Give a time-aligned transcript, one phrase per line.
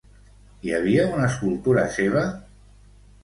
[0.67, 2.23] Hi havia una escultura seva?